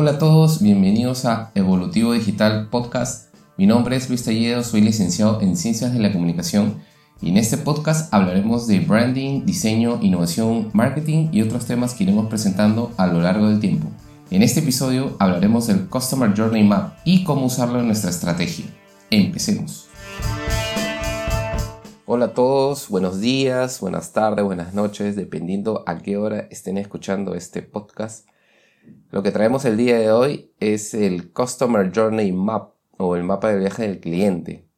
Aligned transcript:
Hola 0.00 0.12
a 0.12 0.18
todos, 0.20 0.62
bienvenidos 0.62 1.24
a 1.24 1.50
Evolutivo 1.56 2.12
Digital 2.12 2.68
Podcast. 2.70 3.34
Mi 3.56 3.66
nombre 3.66 3.96
es 3.96 4.08
Luis 4.08 4.22
Talledo, 4.22 4.62
soy 4.62 4.80
licenciado 4.80 5.40
en 5.40 5.56
Ciencias 5.56 5.92
de 5.92 5.98
la 5.98 6.12
Comunicación 6.12 6.76
y 7.20 7.30
en 7.30 7.36
este 7.36 7.56
podcast 7.56 8.14
hablaremos 8.14 8.68
de 8.68 8.78
branding, 8.78 9.44
diseño, 9.44 9.98
innovación, 10.00 10.70
marketing 10.72 11.30
y 11.32 11.42
otros 11.42 11.66
temas 11.66 11.94
que 11.94 12.04
iremos 12.04 12.28
presentando 12.28 12.92
a 12.96 13.08
lo 13.08 13.20
largo 13.20 13.48
del 13.48 13.58
tiempo. 13.58 13.88
En 14.30 14.44
este 14.44 14.60
episodio 14.60 15.16
hablaremos 15.18 15.66
del 15.66 15.88
Customer 15.88 16.32
Journey 16.32 16.62
Map 16.62 16.98
y 17.04 17.24
cómo 17.24 17.46
usarlo 17.46 17.80
en 17.80 17.86
nuestra 17.86 18.10
estrategia. 18.10 18.66
Empecemos. 19.10 19.88
Hola 22.06 22.26
a 22.26 22.34
todos, 22.34 22.88
buenos 22.88 23.18
días, 23.18 23.80
buenas 23.80 24.12
tardes, 24.12 24.44
buenas 24.44 24.74
noches, 24.74 25.16
dependiendo 25.16 25.82
a 25.88 25.98
qué 25.98 26.16
hora 26.16 26.46
estén 26.52 26.78
escuchando 26.78 27.34
este 27.34 27.62
podcast. 27.62 28.28
Lo 29.10 29.22
que 29.22 29.30
traemos 29.32 29.64
el 29.64 29.78
día 29.78 29.98
de 29.98 30.12
hoy 30.12 30.52
es 30.60 30.92
el 30.92 31.32
Customer 31.32 31.90
Journey 31.94 32.30
Map 32.30 32.74
o 32.98 33.16
el 33.16 33.24
mapa 33.24 33.48
de 33.48 33.58
viaje 33.58 33.84
del 33.84 34.00
cliente. 34.00 34.68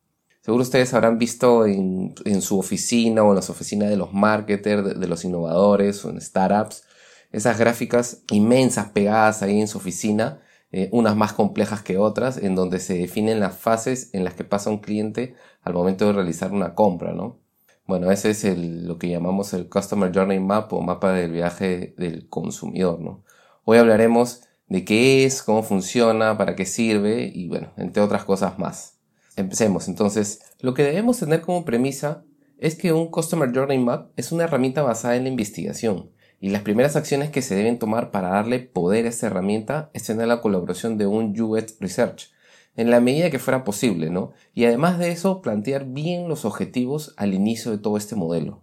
Seguro 0.41 0.63
ustedes 0.63 0.95
habrán 0.95 1.19
visto 1.19 1.67
en, 1.67 2.15
su 2.41 2.57
oficina 2.57 3.25
o 3.25 3.31
en 3.31 3.35
las 3.35 3.51
oficinas 3.51 3.91
de 3.91 3.97
los 3.97 4.13
marketers, 4.13 5.01
de, 5.01 5.09
los 5.09 5.25
innovadores 5.25 6.05
o 6.05 6.11
en 6.11 6.21
startups, 6.21 6.85
esas 7.33 7.59
gráficas 7.59 8.23
inmensas 8.31 8.91
pegadas 8.91 9.43
ahí 9.43 9.61
en 9.61 9.67
su 9.67 9.79
oficina, 9.79 10.41
eh, 10.71 10.89
unas 10.93 11.17
más 11.17 11.33
complejas 11.33 11.83
que 11.83 11.99
otras, 11.99 12.37
en 12.37 12.55
donde 12.55 12.79
se 12.79 12.99
definen 12.99 13.41
las 13.41 13.57
fases 13.57 14.11
en 14.13 14.23
las 14.23 14.35
que 14.35 14.45
pasa 14.45 14.71
un 14.71 14.79
cliente 14.79 15.35
al 15.63 15.75
momento 15.75 16.07
de 16.07 16.13
realizar 16.13 16.53
una 16.53 16.77
compra, 16.77 17.13
¿no? 17.13 17.41
Bueno, 17.85 18.13
ese 18.13 18.31
es 18.31 18.45
lo 18.57 18.97
que 18.97 19.09
llamamos 19.09 19.53
el 19.55 19.69
Customer 19.69 20.13
Journey 20.15 20.39
Map 20.39 20.73
o 20.73 20.81
mapa 20.83 21.13
del 21.13 21.33
viaje 21.33 21.95
del 21.99 22.29
consumidor, 22.29 23.01
¿no? 23.01 23.25
Hoy 23.65 23.77
hablaremos 23.77 24.43
de 24.69 24.85
qué 24.85 25.25
es, 25.25 25.43
cómo 25.43 25.63
funciona, 25.63 26.39
para 26.39 26.57
qué 26.57 26.65
sirve 26.65 27.31
y 27.33 27.49
bueno, 27.49 27.73
entre 27.77 28.03
otras 28.03 28.25
cosas 28.25 28.59
más. 28.59 28.99
Empecemos 29.37 29.87
entonces. 29.87 30.41
Lo 30.61 30.73
que 30.73 30.83
debemos 30.83 31.19
tener 31.19 31.43
como 31.43 31.67
premisa 31.67 32.25
es 32.59 32.75
que 32.75 32.93
un 32.93 33.09
Customer 33.09 33.53
Journey 33.55 33.79
Map 33.79 34.13
es 34.17 34.33
una 34.33 34.45
herramienta 34.45 34.83
basada 34.83 35.17
en 35.17 35.25
la 35.25 35.29
investigación 35.29 36.11
y 36.41 36.49
las 36.49 36.63
primeras 36.63 36.97
acciones 36.97 37.31
que 37.31 37.43
se 37.43 37.55
deben 37.55 37.79
tomar 37.79 38.11
para 38.11 38.31
darle 38.31 38.61
poder 38.61 39.05
a 39.05 39.11
esta 39.11 39.27
herramienta 39.27 39.91
es 39.93 40.05
tener 40.05 40.27
la 40.29 40.41
colaboración 40.41 40.97
de 40.97 41.07
un 41.07 41.39
UX 41.39 41.77
Research 41.81 42.31
en 42.77 42.91
la 42.91 43.01
medida 43.01 43.31
que 43.31 43.39
fuera 43.39 43.63
posible, 43.63 44.09
¿no? 44.09 44.33
Y 44.55 44.65
además 44.65 44.99
de 44.99 45.13
eso, 45.13 45.43
plantear 45.43 45.85
bien 45.85 46.29
los 46.29 46.47
objetivos 46.47 47.13
al 47.19 47.35
inicio 47.35 47.73
de 47.73 47.79
todo 47.79 47.99
este 47.99 48.17
modelo 48.17 48.63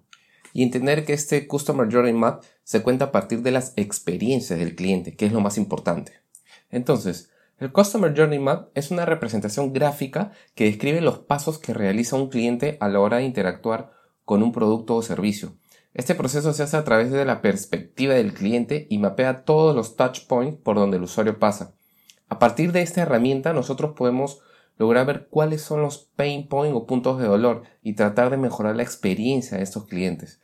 y 0.58 0.64
entender 0.64 1.06
que 1.06 1.14
este 1.14 1.46
Customer 1.46 1.88
Journey 1.88 2.14
Map 2.14 2.42
se 2.64 2.82
cuenta 2.82 3.06
a 3.06 3.12
partir 3.12 3.44
de 3.44 3.52
las 3.52 3.74
experiencias 3.76 4.58
del 4.58 4.74
cliente, 4.74 5.16
que 5.16 5.28
es 5.28 5.32
lo 5.32 5.40
más 5.40 5.56
importante. 5.60 6.14
Entonces, 6.72 7.30
el 7.60 7.72
Customer 7.72 8.12
Journey 8.18 8.40
Map 8.40 8.70
es 8.74 8.90
una 8.90 9.06
representación 9.06 9.72
gráfica 9.72 10.32
que 10.56 10.64
describe 10.64 11.00
los 11.02 11.20
pasos 11.20 11.60
que 11.60 11.76
realiza 11.76 12.16
un 12.16 12.30
cliente 12.30 12.78
a 12.80 12.88
la 12.88 13.00
hora 13.00 13.18
de 13.18 13.26
interactuar 13.26 13.92
con 14.26 14.42
un 14.42 14.52
producto 14.52 14.96
o 14.96 15.04
servicio. 15.04 15.54
Este 15.94 16.16
proceso 16.16 16.52
se 16.54 16.64
hace 16.64 16.76
a 16.76 16.84
través 16.84 17.12
de 17.12 17.24
la 17.24 17.44
perspectiva 17.44 18.16
del 18.16 18.34
cliente 18.34 18.88
y 18.90 18.98
mapea 18.98 19.46
todos 19.46 19.76
los 19.76 19.96
touch 19.96 20.26
points 20.26 20.60
por 20.60 20.78
donde 20.78 20.98
el 20.98 21.04
usuario 21.04 21.38
pasa. 21.38 21.76
A 22.30 22.40
partir 22.40 22.72
de 22.72 22.82
esta 22.82 23.04
herramienta 23.04 23.54
nosotros 23.54 23.94
podemos 23.96 24.42
lograr 24.80 25.06
ver 25.06 25.28
cuáles 25.30 25.62
son 25.62 25.84
los 25.84 26.00
pain 26.00 26.48
points 26.48 26.76
o 26.76 26.88
puntos 26.88 27.20
de 27.20 27.28
dolor 27.28 27.62
y 27.84 27.94
tratar 27.94 28.32
de 28.32 28.38
mejorar 28.38 28.76
la 28.76 28.82
experiencia 28.82 29.58
de 29.58 29.64
estos 29.64 29.86
clientes. 29.86 30.42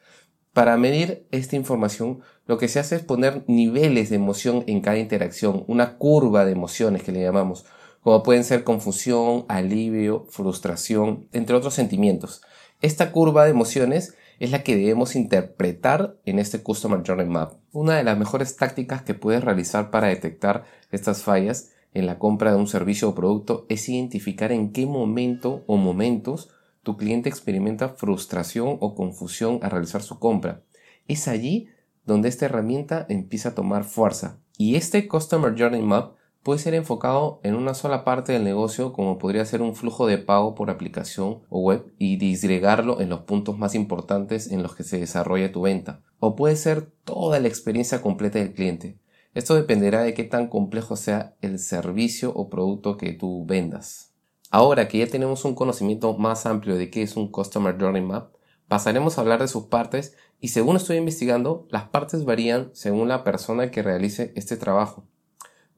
Para 0.53 0.77
medir 0.77 1.25
esta 1.31 1.55
información, 1.55 2.21
lo 2.45 2.59
que 2.59 2.67
se 2.67 2.79
hace 2.79 2.97
es 2.97 3.01
poner 3.01 3.43
niveles 3.47 4.11
de 4.11 4.17
emoción 4.17 4.63
en 4.67 4.81
cada 4.81 4.99
interacción, 4.99 5.63
una 5.67 5.97
curva 5.97 6.45
de 6.45 6.51
emociones 6.51 7.01
que 7.01 7.11
le 7.11 7.23
llamamos, 7.23 7.65
como 8.01 8.21
pueden 8.21 8.43
ser 8.43 8.63
confusión, 8.63 9.45
alivio, 9.47 10.27
frustración, 10.29 11.27
entre 11.31 11.55
otros 11.55 11.73
sentimientos. 11.73 12.43
Esta 12.81 13.11
curva 13.11 13.45
de 13.45 13.51
emociones 13.51 14.15
es 14.39 14.51
la 14.51 14.61
que 14.61 14.75
debemos 14.75 15.15
interpretar 15.15 16.17
en 16.25 16.37
este 16.37 16.61
Customer 16.61 17.01
Journey 17.03 17.27
Map. 17.27 17.53
Una 17.71 17.97
de 17.97 18.03
las 18.03 18.17
mejores 18.17 18.55
tácticas 18.55 19.01
que 19.01 19.15
puedes 19.15 19.43
realizar 19.43 19.89
para 19.89 20.09
detectar 20.09 20.65
estas 20.91 21.23
fallas 21.23 21.71
en 21.95 22.05
la 22.05 22.19
compra 22.19 22.51
de 22.51 22.57
un 22.57 22.67
servicio 22.67 23.09
o 23.09 23.15
producto 23.15 23.65
es 23.69 23.89
identificar 23.89 24.51
en 24.51 24.71
qué 24.71 24.85
momento 24.85 25.63
o 25.65 25.77
momentos 25.77 26.49
tu 26.83 26.97
cliente 26.97 27.29
experimenta 27.29 27.89
frustración 27.89 28.77
o 28.79 28.93
confusión 28.93 29.59
al 29.63 29.71
realizar 29.71 30.03
su 30.03 30.19
compra. 30.19 30.61
Es 31.07 31.27
allí 31.27 31.69
donde 32.05 32.29
esta 32.29 32.45
herramienta 32.45 33.05
empieza 33.09 33.49
a 33.49 33.55
tomar 33.55 33.85
fuerza. 33.85 34.39
Y 34.57 34.75
este 34.75 35.07
Customer 35.07 35.55
Journey 35.57 35.81
Map 35.81 36.15
puede 36.43 36.59
ser 36.59 36.73
enfocado 36.73 37.39
en 37.43 37.55
una 37.55 37.73
sola 37.73 38.03
parte 38.03 38.33
del 38.33 38.43
negocio 38.43 38.91
como 38.91 39.17
podría 39.17 39.45
ser 39.45 39.61
un 39.61 39.75
flujo 39.75 40.07
de 40.07 40.17
pago 40.17 40.55
por 40.55 40.69
aplicación 40.69 41.43
o 41.49 41.61
web 41.61 41.93
y 41.97 42.17
disgregarlo 42.17 42.99
en 42.99 43.09
los 43.09 43.21
puntos 43.21 43.57
más 43.57 43.75
importantes 43.75 44.51
en 44.51 44.61
los 44.61 44.75
que 44.75 44.83
se 44.83 44.99
desarrolla 44.99 45.53
tu 45.53 45.61
venta. 45.61 46.01
O 46.19 46.35
puede 46.35 46.57
ser 46.57 46.91
toda 47.05 47.39
la 47.39 47.47
experiencia 47.47 48.01
completa 48.01 48.39
del 48.39 48.53
cliente. 48.53 48.99
Esto 49.33 49.55
dependerá 49.55 50.03
de 50.03 50.13
qué 50.13 50.25
tan 50.25 50.47
complejo 50.47 50.95
sea 50.95 51.35
el 51.41 51.57
servicio 51.59 52.31
o 52.35 52.49
producto 52.49 52.97
que 52.97 53.13
tú 53.13 53.45
vendas. 53.45 54.12
Ahora 54.53 54.87
que 54.87 54.99
ya 54.99 55.07
tenemos 55.07 55.45
un 55.45 55.55
conocimiento 55.55 56.15
más 56.15 56.45
amplio 56.45 56.75
de 56.75 56.91
qué 56.91 57.01
es 57.01 57.17
un 57.17 57.31
Customer 57.31 57.75
Journey 57.75 58.03
Map, 58.03 58.35
pasaremos 58.67 59.17
a 59.17 59.21
hablar 59.21 59.41
de 59.41 59.47
sus 59.47 59.63
partes 59.63 60.15
y 60.39 60.49
según 60.49 60.75
estoy 60.75 60.97
investigando, 60.97 61.65
las 61.71 61.85
partes 61.85 62.23
varían 62.23 62.69
según 62.73 63.07
la 63.07 63.23
persona 63.23 63.71
que 63.71 63.81
realice 63.81 64.31
este 64.35 64.55
trabajo. 64.55 65.07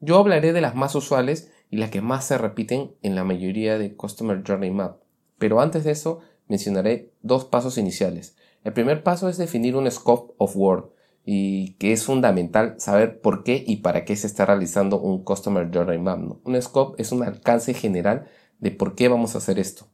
Yo 0.00 0.18
hablaré 0.18 0.52
de 0.52 0.60
las 0.60 0.74
más 0.74 0.94
usuales 0.94 1.50
y 1.70 1.78
las 1.78 1.88
que 1.88 2.02
más 2.02 2.26
se 2.26 2.36
repiten 2.36 2.92
en 3.00 3.14
la 3.14 3.24
mayoría 3.24 3.78
de 3.78 3.96
Customer 3.96 4.42
Journey 4.46 4.72
Map, 4.72 5.00
pero 5.38 5.62
antes 5.62 5.84
de 5.84 5.92
eso 5.92 6.20
mencionaré 6.46 7.14
dos 7.22 7.46
pasos 7.46 7.78
iniciales. 7.78 8.36
El 8.62 8.74
primer 8.74 9.02
paso 9.02 9.30
es 9.30 9.38
definir 9.38 9.74
un 9.74 9.90
scope 9.90 10.34
of 10.36 10.54
work 10.54 10.90
y 11.24 11.76
que 11.78 11.92
es 11.92 12.04
fundamental 12.04 12.74
saber 12.76 13.22
por 13.22 13.42
qué 13.42 13.64
y 13.66 13.76
para 13.76 14.04
qué 14.04 14.16
se 14.16 14.26
está 14.26 14.44
realizando 14.44 15.00
un 15.00 15.24
Customer 15.24 15.66
Journey 15.72 15.98
Map. 15.98 16.46
Un 16.46 16.60
scope 16.60 17.00
es 17.00 17.10
un 17.10 17.22
alcance 17.22 17.72
general 17.72 18.28
de 18.58 18.70
por 18.70 18.94
qué 18.94 19.08
vamos 19.08 19.34
a 19.34 19.38
hacer 19.38 19.58
esto. 19.58 19.86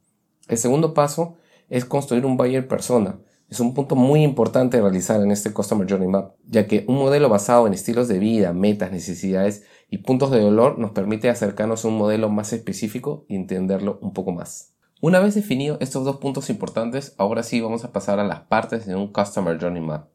El 0.47 0.57
segundo 0.57 0.93
paso 0.93 1.37
es 1.69 1.85
construir 1.85 2.25
un 2.25 2.37
buyer 2.37 2.67
persona. 2.67 3.19
Es 3.49 3.59
un 3.59 3.73
punto 3.73 3.95
muy 3.95 4.23
importante 4.23 4.81
realizar 4.81 5.21
en 5.21 5.31
este 5.31 5.53
Customer 5.53 5.87
Journey 5.89 6.07
Map, 6.07 6.33
ya 6.47 6.65
que 6.65 6.85
un 6.87 6.95
modelo 6.95 7.29
basado 7.29 7.67
en 7.67 7.73
estilos 7.73 8.07
de 8.07 8.19
vida, 8.19 8.51
metas, 8.53 8.91
necesidades 8.91 9.63
y 9.89 9.99
puntos 9.99 10.31
de 10.31 10.39
dolor 10.39 10.79
nos 10.79 10.91
permite 10.91 11.29
acercarnos 11.29 11.85
a 11.85 11.87
un 11.87 11.97
modelo 11.97 12.29
más 12.29 12.51
específico 12.51 13.25
y 13.27 13.35
entenderlo 13.35 13.99
un 14.01 14.13
poco 14.13 14.31
más. 14.31 14.73
Una 15.01 15.19
vez 15.19 15.35
definido 15.35 15.77
estos 15.81 16.05
dos 16.05 16.17
puntos 16.17 16.49
importantes, 16.49 17.13
ahora 17.17 17.43
sí 17.43 17.61
vamos 17.61 17.83
a 17.83 17.91
pasar 17.91 18.19
a 18.19 18.23
las 18.23 18.39
partes 18.41 18.87
de 18.87 18.95
un 18.95 19.11
Customer 19.11 19.59
Journey 19.59 19.81
Map. 19.81 20.07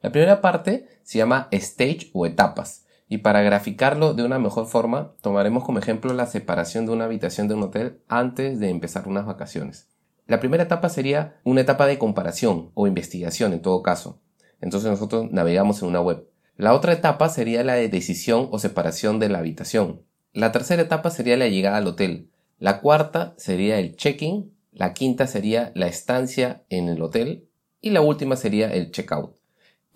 La 0.00 0.12
primera 0.12 0.40
parte 0.40 0.86
se 1.02 1.18
llama 1.18 1.48
Stage 1.50 2.10
o 2.14 2.26
etapas. 2.26 2.85
Y 3.08 3.18
para 3.18 3.42
graficarlo 3.42 4.14
de 4.14 4.24
una 4.24 4.38
mejor 4.38 4.66
forma, 4.66 5.12
tomaremos 5.20 5.64
como 5.64 5.78
ejemplo 5.78 6.12
la 6.12 6.26
separación 6.26 6.86
de 6.86 6.92
una 6.92 7.04
habitación 7.04 7.46
de 7.46 7.54
un 7.54 7.62
hotel 7.62 8.00
antes 8.08 8.58
de 8.58 8.68
empezar 8.70 9.06
unas 9.06 9.26
vacaciones. 9.26 9.88
La 10.26 10.40
primera 10.40 10.64
etapa 10.64 10.88
sería 10.88 11.36
una 11.44 11.60
etapa 11.60 11.86
de 11.86 11.98
comparación 11.98 12.72
o 12.74 12.88
investigación 12.88 13.52
en 13.52 13.62
todo 13.62 13.82
caso. 13.82 14.20
Entonces 14.60 14.90
nosotros 14.90 15.30
navegamos 15.30 15.82
en 15.82 15.88
una 15.88 16.00
web. 16.00 16.26
La 16.56 16.74
otra 16.74 16.92
etapa 16.92 17.28
sería 17.28 17.62
la 17.62 17.74
de 17.74 17.88
decisión 17.88 18.48
o 18.50 18.58
separación 18.58 19.20
de 19.20 19.28
la 19.28 19.38
habitación. 19.38 20.02
La 20.32 20.50
tercera 20.50 20.82
etapa 20.82 21.10
sería 21.10 21.36
la 21.36 21.48
llegada 21.48 21.76
al 21.76 21.86
hotel. 21.86 22.30
La 22.58 22.80
cuarta 22.80 23.34
sería 23.36 23.78
el 23.78 23.94
check-in. 23.94 24.52
La 24.72 24.94
quinta 24.94 25.26
sería 25.26 25.70
la 25.74 25.86
estancia 25.86 26.64
en 26.70 26.88
el 26.88 27.02
hotel. 27.02 27.48
Y 27.80 27.90
la 27.90 28.00
última 28.00 28.36
sería 28.36 28.72
el 28.72 28.90
check-out. 28.90 29.35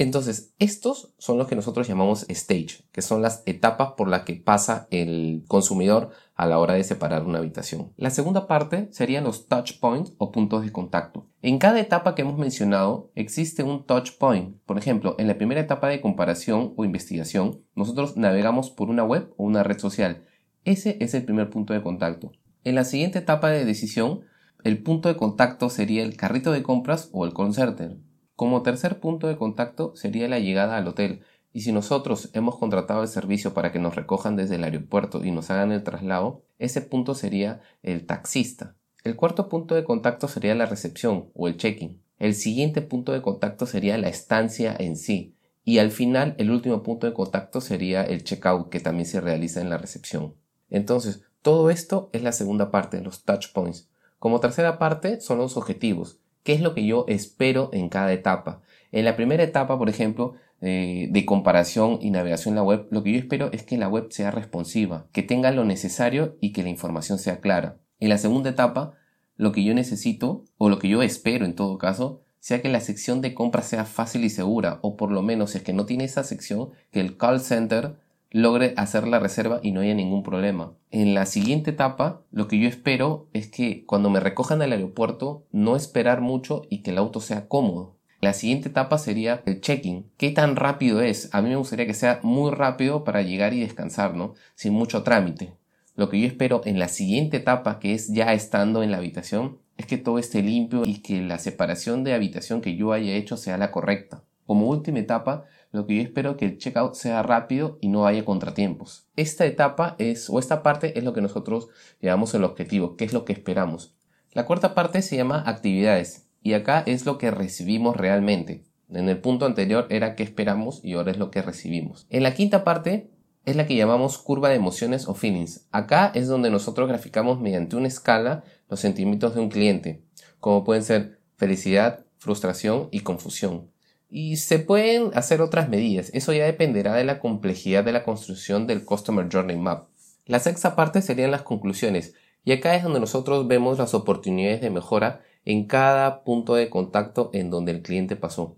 Entonces, 0.01 0.55
estos 0.59 1.13
son 1.19 1.37
los 1.37 1.47
que 1.47 1.55
nosotros 1.55 1.87
llamamos 1.87 2.25
stage, 2.31 2.87
que 2.91 3.03
son 3.03 3.21
las 3.21 3.43
etapas 3.45 3.93
por 3.99 4.09
las 4.09 4.23
que 4.23 4.33
pasa 4.33 4.89
el 4.91 5.45
consumidor 5.47 6.09
a 6.37 6.47
la 6.47 6.59
hora 6.59 6.73
de 6.73 6.85
separar 6.85 7.25
una 7.27 7.37
habitación. 7.37 7.93
La 7.99 8.09
segunda 8.09 8.47
parte 8.47 8.89
serían 8.93 9.25
los 9.25 9.47
touch 9.47 9.79
points 9.79 10.15
o 10.17 10.33
puntos 10.33 10.65
de 10.65 10.73
contacto. 10.73 11.27
En 11.43 11.59
cada 11.59 11.81
etapa 11.81 12.15
que 12.15 12.23
hemos 12.23 12.39
mencionado 12.39 13.11
existe 13.15 13.63
un 13.63 13.85
touch 13.85 14.13
point. 14.17 14.57
Por 14.65 14.79
ejemplo, 14.79 15.17
en 15.19 15.29
la 15.29 15.37
primera 15.37 15.61
etapa 15.61 15.89
de 15.89 16.01
comparación 16.01 16.73
o 16.79 16.87
investigación, 16.87 17.61
nosotros 17.75 18.17
navegamos 18.17 18.71
por 18.71 18.89
una 18.89 19.05
web 19.05 19.35
o 19.37 19.45
una 19.45 19.65
red 19.65 19.79
social. 19.79 20.25
Ese 20.65 20.97
es 21.01 21.13
el 21.13 21.27
primer 21.27 21.51
punto 21.51 21.75
de 21.75 21.83
contacto. 21.83 22.33
En 22.65 22.75
la 22.75 22.85
siguiente 22.85 23.19
etapa 23.19 23.51
de 23.51 23.67
decisión, 23.67 24.23
el 24.65 24.83
punto 24.83 25.11
de 25.11 25.17
contacto 25.17 25.69
sería 25.69 26.03
el 26.03 26.17
carrito 26.17 26.53
de 26.53 26.63
compras 26.63 27.11
o 27.13 27.27
el 27.27 27.35
concerter. 27.35 27.99
Como 28.41 28.63
tercer 28.63 29.01
punto 29.01 29.29
de 29.29 29.37
contacto 29.37 29.95
sería 29.97 30.27
la 30.27 30.39
llegada 30.39 30.79
al 30.79 30.89
hotel, 30.89 31.21
y 31.53 31.61
si 31.61 31.73
nosotros 31.73 32.31
hemos 32.33 32.57
contratado 32.57 33.03
el 33.03 33.09
servicio 33.09 33.53
para 33.53 33.71
que 33.71 33.79
nos 33.79 33.97
recojan 33.97 34.35
desde 34.35 34.55
el 34.55 34.65
aeropuerto 34.65 35.23
y 35.23 35.31
nos 35.31 35.51
hagan 35.51 35.73
el 35.73 35.83
traslado, 35.83 36.43
ese 36.59 36.81
punto 36.81 37.15
sería 37.15 37.61
el 37.83 38.07
taxista. 38.07 38.77
El 39.05 39.15
cuarto 39.15 39.51
punto 39.51 39.75
de 39.75 39.85
contacto 39.85 40.27
sería 40.27 40.55
la 40.55 40.65
recepción 40.65 41.29
o 41.35 41.49
el 41.49 41.59
check-in. 41.59 42.01
El 42.19 42.35
siguiente 42.35 42.81
punto 42.81 43.13
de 43.13 43.21
contacto 43.21 43.67
sería 43.67 43.99
la 43.99 44.09
estancia 44.09 44.75
en 44.79 44.97
sí. 44.97 45.35
Y 45.63 45.77
al 45.77 45.91
final, 45.91 46.35
el 46.39 46.51
último 46.51 46.83
punto 46.83 47.07
de 47.07 47.13
contacto 47.13 47.61
sería 47.61 48.05
el 48.05 48.25
checkout 48.25 48.71
que 48.71 48.81
también 48.81 49.05
se 49.05 49.21
realiza 49.21 49.61
en 49.61 49.69
la 49.69 49.77
recepción. 49.77 50.35
Entonces, 50.71 51.25
todo 51.43 51.69
esto 51.69 52.09
es 52.15 52.23
la 52.23 52.33
segunda 52.33 52.71
parte, 52.71 53.03
los 53.03 53.23
touch 53.23 53.53
points. 53.53 53.91
Como 54.19 54.41
tercera 54.41 54.79
parte 54.79 55.21
son 55.21 55.37
los 55.37 55.59
objetivos. 55.59 56.20
¿Qué 56.43 56.53
es 56.55 56.61
lo 56.61 56.75
que 56.75 56.87
yo 56.87 57.05
espero 57.09 57.71
en 57.73 57.89
cada 57.89 58.13
etapa? 58.13 58.63
En 58.93 59.05
la 59.05 59.17
primera 59.17 59.43
etapa, 59.43 59.79
por 59.79 59.89
ejemplo, 59.89 60.35
eh, 60.63 61.09
de 61.11 61.25
comparación 61.25 61.99
y 62.03 62.11
navegación 62.11 62.53
en 62.53 62.57
la 62.57 62.63
web, 62.63 62.87
lo 62.91 63.03
que 63.03 63.13
yo 63.13 63.19
espero 63.19 63.51
es 63.53 63.63
que 63.63 63.79
la 63.79 63.89
web 63.89 64.09
sea 64.11 64.31
responsiva, 64.31 65.07
que 65.13 65.23
tenga 65.23 65.51
lo 65.53 65.65
necesario 65.65 66.37
y 66.41 66.53
que 66.53 66.63
la 66.63 66.69
información 66.69 67.19
sea 67.19 67.41
clara. 67.41 67.79
En 67.99 68.09
la 68.09 68.19
segunda 68.19 68.51
etapa, 68.51 68.95
lo 69.37 69.53
que 69.53 69.65
yo 69.65 69.75
necesito, 69.75 70.45
o 70.59 70.69
lo 70.69 70.79
que 70.79 70.89
yo 70.89 71.03
espero 71.03 71.45
en 71.45 71.55
todo 71.55 71.79
caso, 71.79 72.23
sea 72.41 72.61
que 72.63 72.69
la 72.69 72.81
sección 72.81 73.21
de 73.21 73.35
compra 73.35 73.63
sea 73.63 73.85
fácil 73.85 74.25
y 74.25 74.31
segura, 74.31 74.81
o 74.83 74.97
por 74.97 75.13
lo 75.13 75.23
menos 75.23 75.53
si 75.53 75.59
es 75.59 75.65
que 75.65 75.73
no 75.73 75.87
tiene 75.87 76.05
esa 76.05 76.25
sección, 76.25 76.71
que 76.91 77.01
el 77.01 77.17
call 77.17 77.41
center 77.41 77.97
logre 78.31 78.75
hacer 78.77 79.07
la 79.09 79.19
reserva 79.19 79.61
y 79.63 79.73
no 79.73 79.81
haya 79.81 79.95
ningún 79.95 80.23
problema. 80.23 80.73
En 80.91 81.15
la 81.15 81.27
siguiente 81.27 81.71
etapa, 81.71 82.23
lo 82.31 82.49
que 82.49 82.59
yo 82.59 82.69
espero 82.69 83.29
es 83.33 83.49
que 83.49 83.85
cuando 83.87 84.11
me 84.11 84.21
recojan 84.21 84.63
al 84.63 84.73
aeropuerto, 84.73 85.47
no 85.53 85.77
esperar 85.77 86.21
mucho 86.21 86.63
y 86.71 86.83
que 86.83 86.91
el 86.91 86.99
auto 86.99 87.21
sea 87.21 87.49
cómodo. 87.49 87.97
La 88.21 88.35
siguiente 88.35 88.69
etapa 88.69 88.99
sería 88.99 89.43
el 89.47 89.61
check-in. 89.61 90.11
¿Qué 90.19 90.31
tan 90.31 90.57
rápido 90.57 91.01
es? 91.01 91.31
A 91.33 91.41
mí 91.41 91.49
me 91.49 91.57
gustaría 91.57 91.87
que 91.87 91.95
sea 91.95 92.21
muy 92.23 92.51
rápido 92.51 93.03
para 93.03 93.23
llegar 93.23 93.55
y 93.55 93.61
descansar, 93.61 94.15
¿no? 94.15 94.35
Sin 94.55 94.75
mucho 94.75 95.03
trámite. 95.03 95.55
Lo 95.97 96.09
que 96.09 96.21
yo 96.21 96.27
espero 96.27 96.61
en 96.65 96.79
la 96.79 96.89
siguiente 96.89 97.39
etapa, 97.39 97.79
que 97.79 97.95
es 97.95 98.09
ya 98.09 98.33
estando 98.35 98.83
en 98.83 98.91
la 98.91 98.99
habitación, 98.99 99.59
es 99.79 99.87
que 99.87 99.97
todo 99.97 100.19
esté 100.19 100.43
limpio 100.43 100.83
y 100.85 100.99
que 100.99 101.23
la 101.23 101.39
separación 101.39 102.05
de 102.05 102.13
habitación 102.13 102.61
que 102.61 102.77
yo 102.77 102.93
haya 102.93 103.15
hecho 103.15 103.39
sea 103.39 103.57
la 103.57 103.71
correcta. 103.71 104.23
Como 104.45 104.67
última 104.67 104.99
etapa, 104.99 105.47
lo 105.73 105.87
que 105.87 105.97
yo 105.97 106.03
espero 106.03 106.37
que 106.37 106.47
el 106.47 106.59
checkout 106.59 106.95
sea 106.95 107.23
rápido 107.23 107.79
y 107.81 107.89
no 107.89 108.07
haya 108.07 108.25
contratiempos. 108.25 109.09
Esta 109.17 109.47
etapa 109.47 109.95
es, 109.99 110.29
o 110.29 110.39
esta 110.39 110.63
parte 110.63 110.99
es 110.99 111.05
lo 111.05 111.13
que 111.13 111.21
nosotros 111.21 111.69
llamamos 112.01 112.35
el 112.35 112.45
objetivo, 112.45 112.97
que 112.97 113.05
es 113.05 113.13
lo 113.13 113.25
que 113.25 113.33
esperamos. 113.33 113.95
La 114.33 114.47
cuarta 114.47 114.75
parte 114.75 115.03
se 115.03 115.17
llama 115.17 115.43
actividades 115.47 116.29
y 116.43 116.55
acá 116.55 116.83
es 116.87 117.07
lo 117.07 117.19
que 117.19 117.31
recibimos 117.31 117.97
realmente. 117.97 118.65
En 118.89 119.09
el 119.09 119.21
punto 119.21 119.47
anterior 119.47 119.87
era 119.91 120.17
qué 120.17 120.23
esperamos 120.23 120.81
y 120.85 120.95
ahora 120.95 121.13
es 121.13 121.19
lo 121.19 121.31
que 121.31 121.43
recibimos. 121.43 122.07
En 122.11 122.23
la 122.23 122.35
quinta 122.35 122.65
parte 122.65 123.11
es 123.45 123.57
la 123.57 123.67
que 123.67 123.77
llamamos 123.77 124.19
curva 124.19 124.49
de 124.49 124.57
emociones 124.57 125.09
o 125.09 125.15
feelings. 125.15 125.67
Acá 125.71 126.11
es 126.15 126.29
donde 126.29 126.51
nosotros 126.51 126.89
graficamos 126.89 127.41
mediante 127.41 127.77
una 127.77 127.89
escala 127.89 128.45
los 128.69 128.81
sentimientos 128.81 129.35
de 129.35 129.41
un 129.41 129.49
cliente, 129.49 130.03
como 130.41 130.65
pueden 130.65 130.83
ser 130.83 131.21
felicidad, 131.37 132.05
frustración 132.19 132.89
y 132.91 133.01
confusión. 133.01 133.70
Y 134.11 134.37
se 134.37 134.59
pueden 134.59 135.13
hacer 135.15 135.41
otras 135.41 135.69
medidas, 135.69 136.11
eso 136.13 136.33
ya 136.33 136.45
dependerá 136.45 136.95
de 136.95 137.05
la 137.05 137.21
complejidad 137.21 137.85
de 137.85 137.93
la 137.93 138.03
construcción 138.03 138.67
del 138.67 138.85
Customer 138.85 139.29
Journey 139.31 139.57
Map. 139.57 139.87
La 140.27 140.41
sexta 140.41 140.75
parte 140.75 141.01
serían 141.01 141.31
las 141.31 141.43
conclusiones, 141.43 142.15
y 142.45 142.51
acá 142.53 142.75
es 142.75 142.83
donde 142.83 142.99
nosotros 142.99 143.47
vemos 143.47 143.79
las 143.79 143.95
oportunidades 143.95 144.61
de 144.61 144.71
mejora 144.71 145.21
en 145.45 145.67
cada 145.67 146.25
punto 146.25 146.55
de 146.55 146.71
contacto 146.71 147.31
en 147.33 147.51
donde 147.51 147.73
el 147.73 147.83
cliente 147.83 148.17
pasó. 148.17 148.57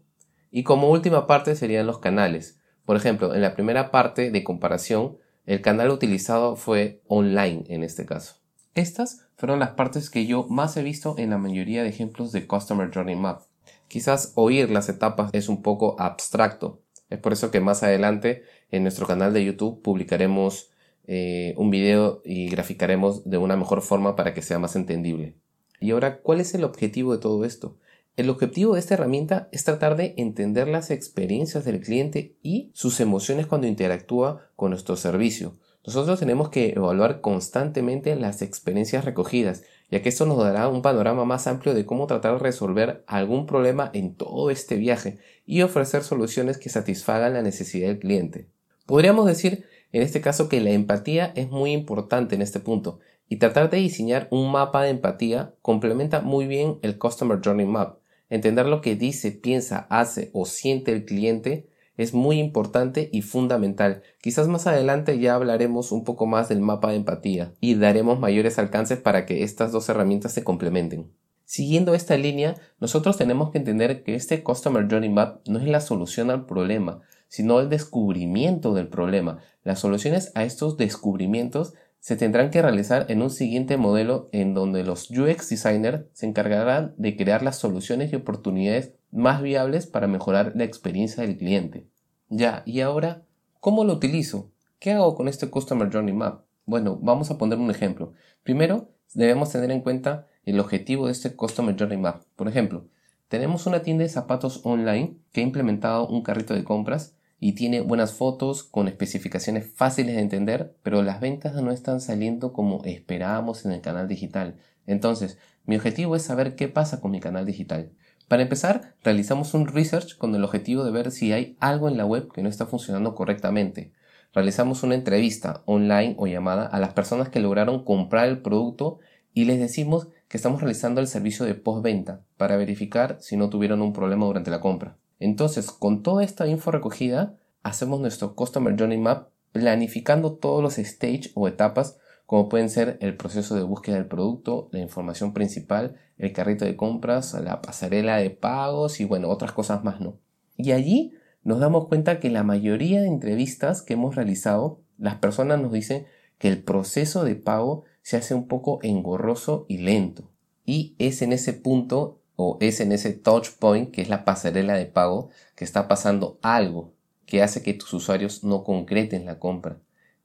Y 0.51 0.63
como 0.63 0.91
última 0.91 1.27
parte 1.27 1.55
serían 1.55 1.87
los 1.87 1.99
canales. 1.99 2.59
Por 2.85 2.97
ejemplo, 2.97 3.35
en 3.35 3.43
la 3.43 3.55
primera 3.55 3.91
parte 3.91 4.31
de 4.31 4.45
comparación, 4.45 5.19
el 5.45 5.61
canal 5.61 5.91
utilizado 5.91 6.57
fue 6.57 7.03
online 7.09 7.65
en 7.69 7.83
este 7.83 8.07
caso. 8.07 8.37
Estas 8.75 9.27
fueron 9.37 9.59
las 9.59 9.71
partes 9.71 10.09
que 10.09 10.27
yo 10.27 10.47
más 10.49 10.77
he 10.77 10.83
visto 10.83 11.15
en 11.19 11.31
la 11.31 11.39
mayoría 11.39 11.83
de 11.83 11.91
ejemplos 11.91 12.33
de 12.33 12.47
Customer 12.47 12.91
Journey 12.93 13.17
Map. 13.17 13.43
Quizás 13.89 14.33
oír 14.37 14.71
las 14.71 14.89
etapas 14.89 15.31
es 15.33 15.49
un 15.49 15.63
poco 15.63 15.97
abstracto. 15.99 16.81
Es 17.11 17.19
por 17.19 17.33
eso 17.33 17.51
que 17.51 17.61
más 17.61 17.83
adelante 17.83 18.45
en 18.71 18.83
nuestro 18.83 19.07
canal 19.07 19.33
de 19.33 19.45
YouTube 19.45 19.83
publicaremos 19.83 20.71
eh, 21.07 21.55
un 21.57 21.71
video 21.71 22.23
y 22.25 22.49
graficaremos 22.49 23.29
de 23.29 23.39
una 23.39 23.57
mejor 23.57 23.83
forma 23.83 24.17
para 24.17 24.33
que 24.35 24.43
sea 24.43 24.59
más 24.59 24.77
entendible. 24.77 25.35
Y 25.81 25.91
ahora, 25.91 26.21
¿cuál 26.23 26.41
es 26.41 26.55
el 26.55 26.65
objetivo 26.65 27.13
de 27.13 27.21
todo 27.21 27.45
esto? 27.45 27.77
El 28.17 28.31
objetivo 28.31 28.75
de 28.75 28.81
esta 28.81 28.95
herramienta 28.95 29.49
es 29.53 29.65
tratar 29.65 29.97
de 29.97 30.15
entender 30.17 30.69
las 30.69 30.91
experiencias 30.91 31.65
del 31.65 31.81
cliente 31.81 32.37
y 32.43 32.71
sus 32.75 33.01
emociones 33.01 33.47
cuando 33.47 33.67
interactúa 33.67 34.51
con 34.55 34.71
nuestro 34.71 34.97
servicio. 34.97 35.55
Nosotros 35.85 36.21
tenemos 36.21 36.49
que 36.49 36.71
evaluar 36.71 37.21
constantemente 37.21 38.15
las 38.17 38.43
experiencias 38.43 39.05
recogidas 39.05 39.63
ya 39.93 40.01
que 40.01 40.09
esto 40.09 40.25
nos 40.25 40.39
dará 40.39 40.69
un 40.69 40.81
panorama 40.81 41.27
más 41.27 41.47
amplio 41.47 41.75
de 41.75 41.85
cómo 41.85 42.07
tratar 42.07 42.33
de 42.33 42.39
resolver 42.39 43.05
algún 43.07 43.45
problema 43.45 43.91
en 43.93 44.15
todo 44.15 44.49
este 44.49 44.77
viaje 44.77 45.19
y 45.45 45.61
ofrecer 45.61 46.03
soluciones 46.03 46.57
que 46.57 46.71
satisfagan 46.71 47.35
la 47.35 47.43
necesidad 47.43 47.89
del 47.89 47.99
cliente. 47.99 48.49
Podríamos 48.87 49.27
decir 49.27 49.67
en 49.93 50.01
este 50.01 50.23
caso 50.23 50.49
que 50.49 50.63
la 50.63 50.71
empatía 50.71 51.35
es 51.37 51.51
muy 51.51 51.73
importante 51.73 52.35
en 52.35 52.41
este 52.41 52.59
punto 52.59 53.01
y 53.29 53.37
tratar 53.37 53.69
de 53.69 53.77
diseñar 53.77 54.29
un 54.31 54.51
mapa 54.51 54.83
de 54.83 54.89
empatía 54.89 55.53
complementa 55.61 56.23
muy 56.23 56.47
bien 56.47 56.79
el 56.81 56.97
Customer 56.97 57.39
Journey 57.45 57.67
Map. 57.67 57.99
Entender 58.31 58.65
lo 58.65 58.81
que 58.81 58.97
dice, 58.97 59.31
piensa, 59.31 59.87
hace 59.91 60.31
o 60.33 60.47
siente 60.47 60.93
el 60.93 61.05
cliente 61.05 61.69
es 61.97 62.15
muy 62.15 62.39
importante 62.39 63.09
y 63.13 63.23
fundamental. 63.23 64.03
Quizás 64.21 64.49
más 64.49 64.67
adelante 64.67 65.19
ya 65.19 65.35
hablaremos 65.35 65.93
un 65.93 66.05
poco 66.05 66.27
más 66.27 66.49
del 66.49 66.61
mapa 66.61 66.91
de 66.91 66.97
empatía 66.97 67.53
y 67.61 67.75
daremos 67.75 68.19
mayores 68.19 68.59
alcances 68.59 68.99
para 68.99 69.27
que 69.27 69.43
estas 69.43 69.73
dos 69.73 69.89
herramientas 69.89 70.33
se 70.33 70.45
complementen. 70.45 71.11
Siguiendo 71.45 71.95
esta 71.95 72.17
línea, 72.17 72.55
nosotros 72.81 73.19
tenemos 73.19 73.51
que 73.51 73.59
entender 73.59 74.05
que 74.05 74.15
este 74.15 74.43
Customer 74.43 74.89
Journey 74.91 75.11
Map 75.11 75.47
no 75.47 75.59
es 75.59 75.67
la 75.67 75.81
solución 75.81 76.31
al 76.31 76.47
problema, 76.47 77.03
sino 77.29 77.61
el 77.61 77.69
descubrimiento 77.69 78.73
del 78.75 78.89
problema. 78.89 79.39
Las 79.63 79.81
soluciones 79.81 80.33
a 80.35 80.45
estos 80.45 80.77
descubrimientos 80.77 81.75
se 82.03 82.17
tendrán 82.17 82.51
que 82.51 82.61
realizar 82.61 83.07
en 83.11 83.23
un 83.23 83.31
siguiente 83.31 83.77
modelo 83.77 84.29
en 84.33 84.55
donde 84.55 84.83
los 84.83 85.09
UX 85.09 85.49
designers 85.49 86.07
se 86.13 86.27
encargarán 86.27 86.97
de 86.99 87.17
crear 87.17 87.45
las 87.45 87.61
soluciones 87.61 88.13
y 88.13 88.17
oportunidades 88.17 88.95
más 89.13 89.41
viables 89.41 89.87
para 89.87 90.09
mejorar 90.09 90.51
la 90.57 90.65
experiencia 90.65 91.23
del 91.23 91.39
cliente. 91.39 91.87
Ya, 92.29 92.65
y 92.67 92.81
ahora, 92.81 93.23
¿cómo 93.61 93.85
lo 93.85 93.93
utilizo? 93.93 94.51
¿Qué 94.81 94.91
hago 94.91 95.15
con 95.15 95.29
este 95.29 95.49
Customer 95.49 95.93
Journey 95.93 96.13
Map? 96.13 96.43
Bueno, 96.67 96.99
vamos 97.01 97.31
a 97.31 97.39
poner 97.39 97.57
un 97.59 97.71
ejemplo. 97.71 98.15
Primero, 98.43 98.91
debemos 99.15 99.51
tener 99.51 99.71
en 99.71 99.81
cuenta 99.81 100.27
el 100.45 100.59
objetivo 100.59 101.07
de 101.07 101.13
este 101.13 101.37
Customer 101.37 101.77
Journey 101.79 101.99
Map. 101.99 102.25
Por 102.35 102.49
ejemplo, 102.49 102.89
tenemos 103.29 103.67
una 103.67 103.83
tienda 103.83 104.03
de 104.03 104.09
zapatos 104.09 104.63
online 104.65 105.19
que 105.31 105.41
ha 105.41 105.45
implementado 105.45 106.09
un 106.09 106.25
carrito 106.25 106.53
de 106.53 106.65
compras 106.65 107.15
y 107.45 107.55
tiene 107.55 107.81
buenas 107.81 108.13
fotos 108.13 108.63
con 108.63 108.87
especificaciones 108.87 109.67
fáciles 109.75 110.15
de 110.15 110.23
entender, 110.23 110.77
pero 110.85 111.03
las 111.03 111.21
ventas 111.21 111.61
no 111.61 111.73
están 111.73 112.01
saliendo 112.01 112.53
como 112.53 112.85
esperábamos 112.85 113.67
en 113.67 113.73
el 113.73 113.81
canal 113.81 114.07
digital. 114.07 114.59
Entonces, 114.87 115.39
mi 115.65 115.75
objetivo 115.75 116.15
es 116.15 116.23
saber 116.23 116.55
qué 116.55 116.69
pasa 116.69 117.01
con 117.01 117.11
mi 117.11 117.19
canal 117.19 117.45
digital. 117.45 117.91
Para 118.29 118.45
empezar, 118.45 118.95
realizamos 119.03 119.55
un 119.55 119.67
research 119.67 120.17
con 120.19 120.33
el 120.37 120.45
objetivo 120.45 120.85
de 120.85 120.93
ver 120.93 121.11
si 121.11 121.33
hay 121.33 121.57
algo 121.59 121.89
en 121.89 121.97
la 121.97 122.07
web 122.07 122.31
que 122.33 122.45
no 122.45 122.49
está 122.49 122.67
funcionando 122.67 123.17
correctamente. 123.17 123.91
Realizamos 124.33 124.85
una 124.85 124.95
entrevista 124.95 125.65
online 125.67 126.15
o 126.19 126.29
llamada 126.29 126.67
a 126.67 126.79
las 126.79 126.93
personas 126.93 127.29
que 127.29 127.41
lograron 127.41 127.85
comprar 127.85 128.29
el 128.29 128.41
producto 128.41 129.01
y 129.35 129.47
les 129.47 129.59
decimos 129.59 130.07
que 130.29 130.37
estamos 130.37 130.61
realizando 130.61 131.01
el 131.01 131.09
servicio 131.09 131.45
de 131.45 131.57
postventa 131.57 132.23
para 132.37 132.57
verificar 132.57 133.17
si 133.19 133.37
no 133.37 133.51
tuvieron 133.51 133.83
un 133.83 133.93
problema 133.93 134.27
durante 134.27 134.53
la 134.53 134.61
compra. 134.61 134.97
Entonces, 135.23 135.71
con 135.71 136.03
toda 136.03 136.25
esta 136.25 136.49
info 136.49 136.73
recogida, 136.73 137.37
hacemos 137.63 138.01
nuestro 138.01 138.35
Customer 138.35 138.75
Journey 138.79 138.99
Map 138.99 139.29
planificando 139.53 140.35
todos 140.35 140.63
los 140.63 140.79
stage 140.79 141.31
o 141.35 141.49
etapas 141.49 141.99
como 142.33 142.49
pueden 142.49 142.71
ser 142.71 142.97
el 143.03 143.15
proceso 143.17 143.55
de 143.55 143.63
búsqueda 143.63 143.97
del 143.97 144.07
producto, 144.07 144.71
la 144.73 144.79
información 144.79 145.35
principal, 145.35 145.97
el 146.17 146.33
carrito 146.33 146.65
de 146.65 146.77
compras, 146.77 147.35
la 147.35 147.61
pasarela 147.61 148.17
de 148.17 148.31
pagos 148.31 149.01
y 149.01 149.05
bueno, 149.05 149.29
otras 149.29 149.53
cosas 149.53 149.85
más, 149.85 150.01
¿no? 150.01 150.19
Y 150.57 150.73
allí 150.73 151.13
nos 151.43 151.61
damos 151.61 151.89
cuenta 151.89 152.21
que 152.21 152.31
la 152.31 152.43
mayoría 152.43 153.03
de 153.03 153.09
entrevistas 153.09 153.83
que 153.83 153.93
hemos 153.93 154.15
realizado, 154.15 154.81
las 154.97 155.17
personas 155.17 155.61
nos 155.61 155.73
dicen 155.73 156.07
que 156.39 156.49
el 156.49 156.63
proceso 156.63 157.23
de 157.23 157.35
pago 157.35 157.85
se 158.01 158.17
hace 158.17 158.35
un 158.35 158.49
poco 158.49 158.79
engorroso 158.83 159.67
y 159.69 159.77
lento. 159.79 160.31
Y 160.65 160.95
es 160.99 161.21
en 161.21 161.35
ese 161.35 161.53
punto 161.53 162.23
o 162.37 162.57
es 162.61 162.81
en 162.81 162.93
ese 162.93 163.13
touch 163.13 163.51
point, 163.59 163.91
que 163.91 164.01
es 164.01 164.09
la 164.09 164.25
pasarela 164.25 164.73
de 164.73 164.87
pago, 164.87 165.29
que 165.55 165.65
está 165.65 165.87
pasando 165.87 166.39
algo 166.41 166.95
que 167.33 167.41
hace 167.41 167.63
que 167.63 167.73
tus 167.73 167.95
usuarios 167.95 168.45
no 168.45 168.63
concreten 168.63 169.25
la 169.25 169.39
compra. 169.39 169.79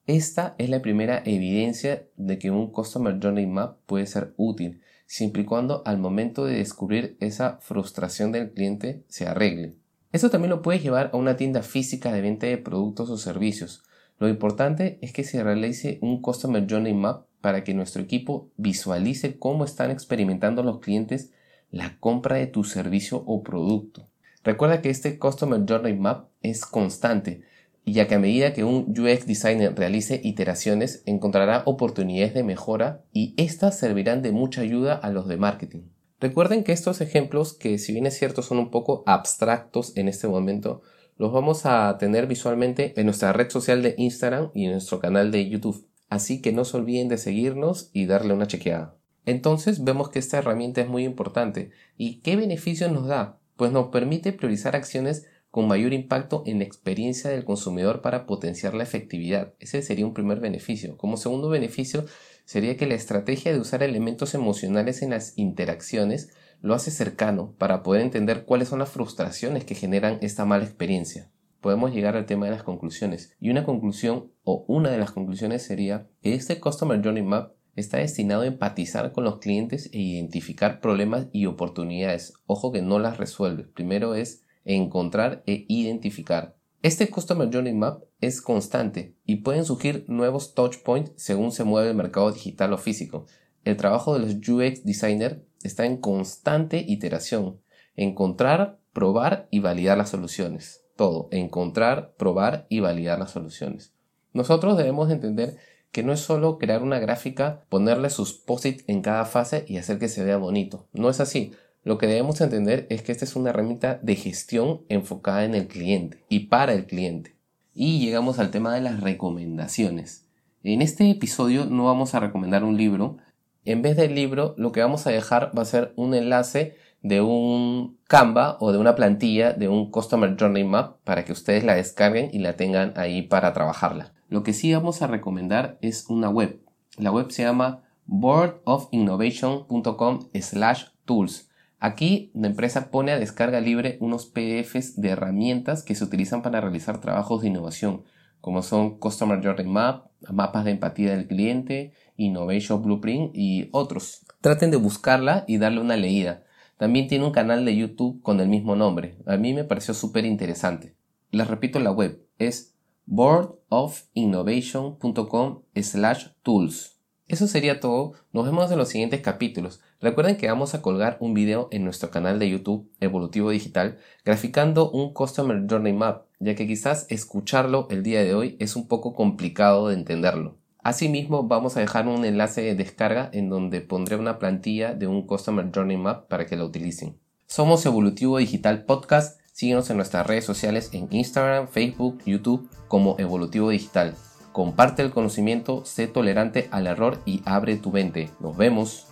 Esta 0.08 0.56
es 0.58 0.70
la 0.70 0.82
primera 0.82 1.24
evidencia 1.24 2.06
de 2.18 2.38
que 2.38 2.52
un 2.52 2.70
Customer 2.70 3.18
Journey 3.18 3.46
Map 3.46 3.78
puede 3.86 4.06
ser 4.08 4.34
útil, 4.36 4.82
siempre 5.06 5.44
y 5.44 5.46
cuando 5.46 5.84
al 5.86 6.00
momento 6.00 6.44
de 6.44 6.58
descubrir 6.58 7.16
esa 7.22 7.60
frustración 7.62 8.34
del 8.34 8.52
cliente 8.52 9.06
se 9.08 9.26
arregle. 9.26 9.78
Esto 10.12 10.30
también 10.30 10.50
lo 10.50 10.62
puedes 10.62 10.84
llevar 10.84 11.12
a 11.14 11.16
una 11.16 11.38
tienda 11.38 11.62
física 11.62 12.12
de 12.12 12.20
venta 12.20 12.46
de 12.46 12.58
productos 12.58 13.10
o 13.10 13.18
servicios. 13.18 13.86
Lo 14.20 14.28
importante 14.28 15.00
es 15.02 15.14
que 15.14 15.24
se 15.24 15.42
realice 15.42 16.00
un 16.02 16.22
Customer 16.22 16.68
Journey 16.70 16.94
Map 16.94 17.26
para 17.40 17.64
que 17.64 17.74
nuestro 17.74 18.02
equipo 18.02 18.52
visualice 18.58 19.40
cómo 19.40 19.64
están 19.64 19.92
experimentando 19.92 20.62
los 20.62 20.82
clientes 20.82 21.32
la 21.72 21.98
compra 22.02 22.36
de 22.36 22.48
tu 22.48 22.66
servicio 22.66 23.24
o 23.26 23.44
producto. 23.44 24.10
Recuerda 24.44 24.82
que 24.82 24.90
este 24.90 25.20
Customer 25.20 25.62
Journey 25.68 25.96
Map 25.96 26.30
es 26.42 26.66
constante, 26.66 27.44
ya 27.86 28.08
que 28.08 28.16
a 28.16 28.20
medida 28.20 28.54
que 28.54 28.64
un 28.64 28.94
UX 28.98 29.26
designer 29.26 29.76
realice 29.76 30.20
iteraciones, 30.24 31.04
encontrará 31.06 31.64
oportunidades 31.66 32.34
de 32.34 32.44
mejora 32.44 33.04
y 33.14 33.34
estas 33.38 33.80
servirán 33.80 34.22
de 34.22 34.32
mucha 34.32 34.62
ayuda 34.62 34.94
a 34.94 35.10
los 35.10 35.28
de 35.28 35.38
marketing. 35.38 35.84
Recuerden 36.20 36.64
que 36.64 36.74
estos 36.74 37.00
ejemplos, 37.00 37.54
que 37.54 37.78
si 37.78 37.94
bien 37.94 38.06
es 38.06 38.18
cierto 38.18 38.42
son 38.42 38.58
un 38.58 38.72
poco 38.72 39.04
abstractos 39.06 39.96
en 39.96 40.08
este 40.08 40.28
momento, 40.28 40.82
los 41.18 41.32
vamos 41.32 41.66
a 41.66 41.96
tener 41.98 42.28
visualmente 42.28 42.94
en 43.00 43.06
nuestra 43.06 43.34
red 43.34 43.50
social 43.50 43.82
de 43.82 43.96
Instagram 43.98 44.52
y 44.54 44.66
en 44.66 44.72
nuestro 44.72 45.00
canal 45.00 45.32
de 45.32 45.48
YouTube. 45.48 45.88
Así 46.10 46.42
que 46.42 46.52
no 46.52 46.66
se 46.66 46.78
olviden 46.78 47.08
de 47.08 47.18
seguirnos 47.18 47.90
y 47.94 48.06
darle 48.06 48.34
una 48.34 48.48
chequeada. 48.48 48.96
Entonces 49.26 49.84
vemos 49.84 50.10
que 50.10 50.20
esta 50.20 50.38
herramienta 50.38 50.82
es 50.82 50.88
muy 50.88 51.04
importante. 51.04 51.72
¿Y 51.98 52.22
qué 52.22 52.36
beneficios 52.36 52.92
nos 52.92 53.08
da? 53.08 53.40
Pues 53.58 53.74
nos 53.74 53.88
permite 53.90 54.32
priorizar 54.32 54.76
acciones 54.76 55.28
con 55.52 55.68
mayor 55.68 55.92
impacto 55.94 56.44
en 56.46 56.60
la 56.60 56.66
experiencia 56.66 57.30
del 57.30 57.44
consumidor 57.44 58.02
para 58.02 58.26
potenciar 58.26 58.74
la 58.74 58.84
efectividad. 58.84 59.54
Ese 59.60 59.82
sería 59.82 60.06
un 60.06 60.14
primer 60.14 60.40
beneficio. 60.40 60.98
Como 60.98 61.18
segundo 61.18 61.50
beneficio 61.50 62.06
sería 62.46 62.78
que 62.78 62.86
la 62.86 62.94
estrategia 62.94 63.52
de 63.52 63.60
usar 63.60 63.84
elementos 63.84 64.34
emocionales 64.36 65.02
en 65.02 65.10
las 65.10 65.38
interacciones 65.38 66.30
lo 66.62 66.74
hace 66.74 66.92
cercano 66.92 67.54
para 67.58 67.84
poder 67.84 68.02
entender 68.02 68.46
cuáles 68.46 68.70
son 68.70 68.80
las 68.80 68.90
frustraciones 68.90 69.66
que 69.66 69.76
generan 69.76 70.20
esta 70.22 70.46
mala 70.46 70.64
experiencia. 70.64 71.32
Podemos 71.60 71.92
llegar 71.92 72.16
al 72.16 72.26
tema 72.26 72.46
de 72.46 72.52
las 72.52 72.64
conclusiones. 72.64 73.36
Y 73.40 73.50
una 73.50 73.64
conclusión 73.64 74.32
o 74.44 74.64
una 74.68 74.92
de 74.92 74.98
las 74.98 75.12
conclusiones 75.12 75.64
sería 75.64 76.08
que 76.22 76.36
este 76.36 76.60
Customer 76.60 77.02
Journey 77.04 77.24
Map 77.24 77.57
está 77.78 78.00
destinado 78.00 78.42
a 78.42 78.48
empatizar 78.48 79.14
con 79.14 79.24
los 79.24 79.38
clientes 79.38 79.90
e 79.94 80.00
identificar 80.00 80.82
problemas 80.82 81.28
y 81.32 81.46
oportunidades. 81.46 82.34
Ojo 82.48 82.72
que 82.72 82.82
no 82.82 83.00
las 83.00 83.18
resuelve. 83.18 83.64
Primero 83.64 84.16
es 84.16 84.44
encontrar 84.66 85.44
e 85.46 85.66
identificar. 85.70 86.58
Este 86.82 87.10
Customer 87.10 87.50
Journey 87.52 87.74
Map 87.74 88.04
es 88.20 88.42
constante 88.42 89.16
y 89.26 89.38
pueden 89.38 89.64
surgir 89.64 90.06
nuevos 90.08 90.56
touchpoints 90.56 91.12
según 91.16 91.52
se 91.52 91.64
mueve 91.64 91.90
el 91.90 91.96
mercado 91.96 92.32
digital 92.32 92.74
o 92.74 92.78
físico. 92.78 93.28
El 93.64 93.78
trabajo 93.78 94.14
de 94.14 94.20
los 94.20 94.34
UX 94.36 94.84
Designer 94.84 95.46
está 95.64 95.86
en 95.86 95.98
constante 95.98 96.84
iteración. 96.88 97.62
Encontrar, 97.96 98.80
probar 98.92 99.48
y 99.52 99.60
validar 99.60 99.98
las 99.98 100.10
soluciones. 100.10 100.84
Todo. 100.96 101.30
Encontrar, 101.32 102.16
probar 102.18 102.66
y 102.70 102.80
validar 102.80 103.20
las 103.20 103.32
soluciones. 103.32 103.94
Nosotros 104.34 104.78
debemos 104.78 105.12
entender 105.12 105.58
que 105.98 106.04
no 106.04 106.14
es 106.14 106.20
solo 106.20 106.60
crear 106.60 106.84
una 106.84 107.00
gráfica, 107.00 107.64
ponerle 107.70 108.12
sus 108.12 108.34
posits 108.34 108.84
en 108.86 109.02
cada 109.02 109.26
fase 109.26 109.66
y 109.68 109.78
hacer 109.78 109.98
que 109.98 110.10
se 110.10 110.24
vea 110.24 110.38
bonito. 110.38 110.86
No 110.94 111.10
es 111.10 111.20
así. 111.20 111.54
Lo 111.84 111.98
que 111.98 112.06
debemos 112.06 112.40
entender 112.40 112.86
es 112.92 113.02
que 113.02 113.12
esta 113.12 113.26
es 113.26 113.36
una 113.36 113.50
herramienta 113.50 114.00
de 114.04 114.16
gestión 114.16 114.84
enfocada 114.90 115.44
en 115.44 115.56
el 115.56 115.68
cliente 115.68 116.24
y 116.30 116.42
para 116.42 116.76
el 116.76 116.86
cliente. 116.86 117.36
Y 117.74 117.98
llegamos 117.98 118.38
al 118.38 118.52
tema 118.52 118.76
de 118.76 118.82
las 118.82 119.02
recomendaciones. 119.02 120.28
En 120.62 120.84
este 120.84 121.10
episodio 121.10 121.66
no 121.66 121.86
vamos 121.86 122.14
a 122.14 122.20
recomendar 122.20 122.64
un 122.64 122.78
libro, 122.78 123.18
en 123.66 123.82
vez 123.82 123.98
del 123.98 124.14
libro, 124.14 124.54
lo 124.56 124.72
que 124.72 124.82
vamos 124.82 125.08
a 125.08 125.10
dejar 125.10 125.52
va 125.58 125.64
a 125.64 125.66
ser 125.66 125.94
un 125.96 126.14
enlace 126.14 126.78
de 127.02 127.22
un 127.22 127.98
Canva 128.08 128.58
o 128.60 128.72
de 128.72 128.78
una 128.78 128.96
plantilla 128.96 129.54
de 129.54 129.68
un 129.68 129.92
Customer 129.92 130.36
Journey 130.40 130.64
Map 130.64 130.98
para 131.04 131.26
que 131.26 131.34
ustedes 131.34 131.64
la 131.64 131.76
descarguen 131.76 132.30
y 132.32 132.40
la 132.40 132.54
tengan 132.54 132.94
ahí 132.96 133.22
para 133.22 133.54
trabajarla. 133.54 134.14
Lo 134.30 134.44
que 134.44 134.54
sí 134.54 134.74
vamos 134.74 135.02
a 135.02 135.08
recomendar 135.08 135.78
es 135.82 136.06
una 136.10 136.30
web. 136.30 136.62
La 136.98 137.12
web 137.12 137.32
se 137.32 137.44
llama 137.44 137.84
boardofinnovation.com 138.06 140.30
slash 140.34 140.86
tools. 141.06 141.50
Aquí 141.80 142.32
la 142.34 142.48
empresa 142.48 142.90
pone 142.90 143.12
a 143.12 143.20
descarga 143.20 143.62
libre 143.62 143.98
unos 144.02 144.26
PDFs 144.26 145.00
de 145.00 145.10
herramientas 145.10 145.84
que 145.84 145.96
se 145.96 146.04
utilizan 146.04 146.42
para 146.42 146.60
realizar 146.60 147.00
trabajos 147.00 147.42
de 147.42 147.50
innovación, 147.50 148.04
como 148.42 148.64
son 148.64 148.98
Customer 148.98 149.40
Journey 149.44 149.68
Map, 149.68 150.08
mapas 150.32 150.66
de 150.66 150.72
empatía 150.72 151.12
del 151.12 151.28
cliente, 151.28 151.94
Innovation 152.16 152.82
Blueprint 152.82 153.30
y 153.36 153.70
otros. 153.72 154.26
Traten 154.42 154.72
de 154.72 154.78
buscarla 154.78 155.46
y 155.48 155.58
darle 155.58 155.82
una 155.82 155.98
leída. 155.98 156.44
También 156.78 157.08
tiene 157.08 157.26
un 157.26 157.32
canal 157.32 157.66
de 157.66 157.76
YouTube 157.76 158.22
con 158.22 158.40
el 158.40 158.48
mismo 158.48 158.76
nombre. 158.76 159.18
A 159.26 159.38
mí 159.38 159.54
me 159.54 159.64
pareció 159.64 159.94
súper 159.94 160.26
interesante. 160.26 160.96
Les 161.32 161.48
repito 161.48 161.80
la 161.80 161.92
web. 161.92 162.22
Es 162.38 162.76
boardofinnovation.com 163.08 165.62
slash 165.76 166.28
tools. 166.44 167.00
Eso 167.28 167.48
sería 167.48 167.80
todo. 167.80 168.14
Nos 168.32 168.46
vemos 168.46 168.72
en 168.72 168.78
los 168.78 168.90
siguientes 168.90 169.22
capítulos. 169.22 169.82
Recuerden 170.00 170.38
que 170.38 170.48
vamos 170.48 170.76
a 170.76 170.82
colgar 170.82 171.18
un 171.20 171.34
video 171.34 171.68
en 171.72 171.84
nuestro 171.84 172.12
canal 172.12 172.40
de 172.40 172.50
YouTube 172.50 172.90
Evolutivo 173.00 173.50
Digital 173.50 173.98
graficando 174.24 174.92
un 174.92 175.14
Customer 175.14 175.66
Journey 175.68 175.94
Map, 175.94 176.26
ya 176.40 176.56
que 176.56 176.68
quizás 176.68 177.08
escucharlo 177.10 177.88
el 177.90 178.04
día 178.04 178.24
de 178.24 178.36
hoy 178.36 178.56
es 178.60 178.76
un 178.76 178.88
poco 178.88 179.16
complicado 179.16 179.88
de 179.90 179.96
entenderlo. 179.96 180.58
Asimismo, 180.88 181.44
vamos 181.44 181.76
a 181.76 181.82
dejar 181.82 182.08
un 182.08 182.24
enlace 182.24 182.62
de 182.62 182.74
descarga 182.74 183.30
en 183.34 183.50
donde 183.50 183.82
pondré 183.82 184.16
una 184.16 184.40
plantilla 184.40 184.94
de 184.94 185.06
un 185.06 185.28
Customer 185.28 185.70
Journey 185.70 185.98
Map 185.98 186.30
para 186.30 186.46
que 186.46 186.56
la 186.56 186.64
utilicen. 186.64 187.20
Somos 187.46 187.86
Evolutivo 187.86 188.38
Digital 188.38 188.86
Podcast. 188.86 189.42
Síguenos 189.52 189.90
en 189.90 189.98
nuestras 189.98 190.26
redes 190.26 190.46
sociales 190.46 190.92
en 190.94 191.10
Instagram, 191.12 191.68
Facebook, 191.68 192.20
YouTube 192.26 192.70
como 192.88 193.18
Evolutivo 193.20 193.70
Digital. 193.70 194.16
Comparte 194.54 195.02
el 195.02 195.12
conocimiento, 195.12 195.84
sé 195.84 196.08
tolerante 196.08 196.70
al 196.72 196.88
error 196.88 197.20
y 197.26 197.42
abre 197.44 197.76
tu 197.76 197.92
mente. 197.92 198.30
Nos 198.40 198.56
vemos. 198.56 199.08